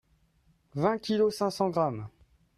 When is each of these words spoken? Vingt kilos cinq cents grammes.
Vingt 0.85 0.99
kilos 1.09 1.37
cinq 1.37 1.51
cents 1.51 1.69
grammes. 1.77 2.09